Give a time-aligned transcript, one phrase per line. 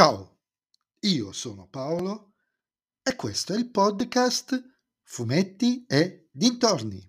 [0.00, 0.38] Ciao,
[1.00, 2.32] io sono Paolo
[3.02, 4.58] e questo è il podcast
[5.02, 7.06] Fumetti e Dintorni.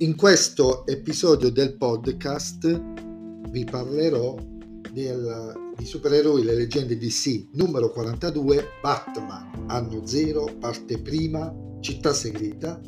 [0.00, 4.34] In questo episodio del podcast vi parlerò
[4.92, 11.50] del, di supereroi Le leggende DC numero 42 Batman anno 0 parte prima
[11.80, 12.78] città segreta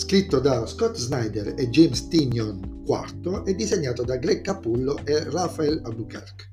[0.00, 5.82] scritto da Scott Snyder e James Tinion IV e disegnato da Greg Capullo e Raphael
[5.84, 6.48] Albuquerque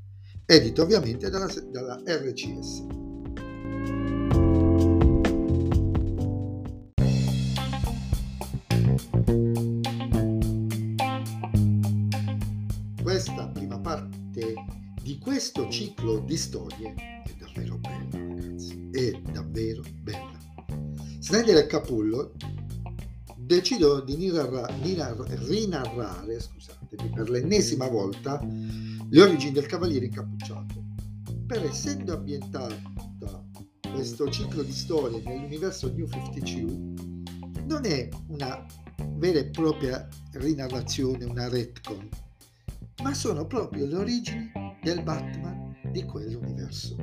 [0.46, 2.86] edito ovviamente dalla, dalla RCS
[13.02, 14.54] questa prima parte
[15.02, 16.94] di questo ciclo di storie
[17.24, 18.90] è davvero bella, ragazzi.
[18.92, 20.38] È davvero bella.
[21.20, 22.34] Snyder e Capullo
[23.48, 24.68] decidono di rinarra,
[25.46, 30.84] rinarrare scusatemi, per l'ennesima volta le origini del Cavaliere Incappucciato.
[31.48, 32.76] Per essendo ambientata
[33.90, 38.66] questo ciclo di storie nell'universo New 52, non è una
[39.16, 42.10] vera e propria rinarrazione, una retcon,
[43.02, 44.52] ma sono proprio le origini
[44.84, 46.96] del Batman di quell'universo.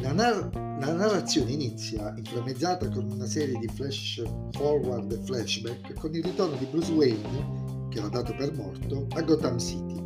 [0.00, 6.14] La, nar- la, narrazione inizia inframmezzata con una serie di flash forward e flashback con
[6.14, 9.98] il ritorno di Bruce Wayne, che era dato per morto, a Gotham City.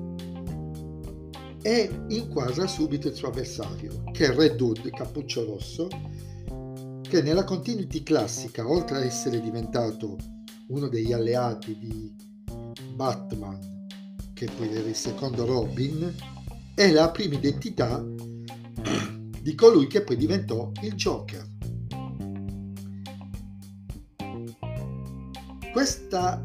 [1.62, 5.88] E inquadra subito il suo avversario, che è Red Hood, Cappuccio Rosso,
[7.02, 10.16] che nella continuity classica, oltre a essere diventato
[10.68, 12.12] uno degli alleati di
[12.94, 13.86] Batman,
[14.34, 16.12] che poi era il secondo Robin,
[16.74, 18.04] è la prima identità
[19.44, 21.46] di colui che poi diventò il Joker.
[25.70, 26.42] Questa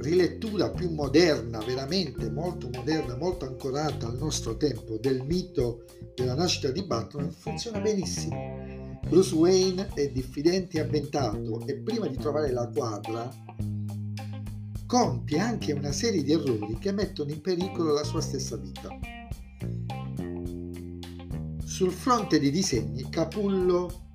[0.00, 6.70] rilettura più moderna, veramente molto moderna, molto ancorata al nostro tempo del mito della nascita
[6.70, 8.98] di Batman funziona benissimo.
[9.08, 13.32] Bruce Wayne è diffidente e avventato e prima di trovare la quadra
[14.86, 19.17] compie anche una serie di errori che mettono in pericolo la sua stessa vita.
[21.78, 24.08] Sul fronte dei disegni, Capullo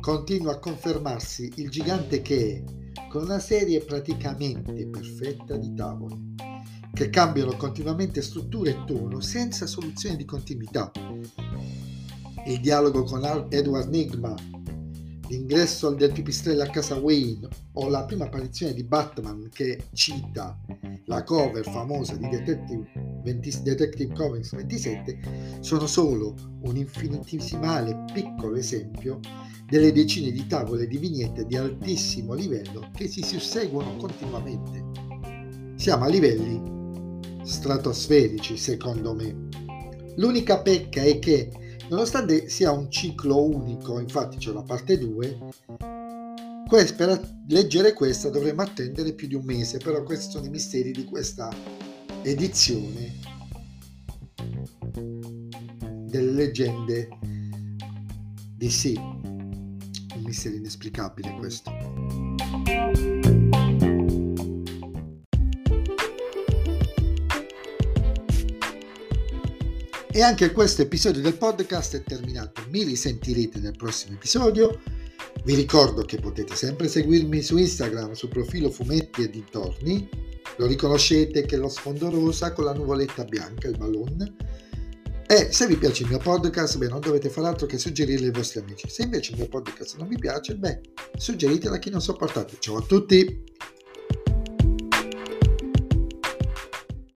[0.00, 6.34] continua a confermarsi il gigante che è, con una serie praticamente perfetta di tavoli,
[6.92, 10.90] che cambiano continuamente struttura e tono senza soluzione di continuità.
[12.44, 14.34] Il dialogo con Edward Nigma
[15.28, 20.54] l'ingresso del pipistrello a casa Wayne o la prima apparizione di Batman che cita
[21.06, 29.18] la cover famosa di Detective, 20, Detective Comics 27 sono solo un infinitesimale piccolo esempio
[29.66, 34.84] delle decine di tavole di vignette di altissimo livello che si susseguono continuamente.
[35.76, 36.60] Siamo a livelli
[37.42, 39.48] stratosferici secondo me.
[40.16, 41.50] L'unica pecca è che
[41.86, 45.38] Nonostante sia un ciclo unico, infatti c'è la parte 2,
[46.96, 51.04] per leggere questa dovremmo attendere più di un mese, però questi sono i misteri di
[51.04, 51.52] questa
[52.24, 53.20] edizione
[56.08, 57.08] delle leggende
[58.56, 58.94] di sì.
[58.96, 61.70] Un mistero inesplicabile questo.
[70.10, 72.64] E anche questo episodio del podcast è terminato.
[72.70, 74.80] Mi risentirete nel prossimo episodio.
[75.44, 80.33] Vi ricordo che potete sempre seguirmi su Instagram sul profilo Fumetti e Dintorni.
[80.56, 84.36] Lo riconoscete che lo sfondo rosa con la nuvoletta bianca, il balloon.
[85.26, 88.32] E se vi piace il mio podcast, beh, non dovete fare altro che suggerirlo ai
[88.32, 88.88] vostri amici.
[88.88, 90.80] Se invece il mio podcast non vi piace, beh,
[91.16, 92.56] suggeritelo a chi non sopportate.
[92.60, 93.53] Ciao a tutti!